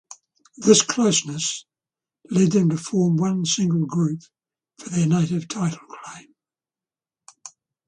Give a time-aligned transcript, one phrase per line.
[0.57, 1.67] This closeness
[2.31, 4.21] led them to form one single group
[4.79, 6.33] for their native title claim.